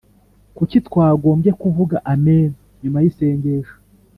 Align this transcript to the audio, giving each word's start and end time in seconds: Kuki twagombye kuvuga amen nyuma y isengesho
Kuki 0.57 0.77
twagombye 0.87 1.51
kuvuga 1.61 1.95
amen 2.13 2.47
nyuma 2.81 2.97
y 3.03 3.07
isengesho 3.11 3.75